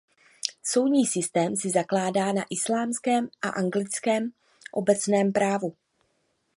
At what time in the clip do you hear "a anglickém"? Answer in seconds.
3.41-4.31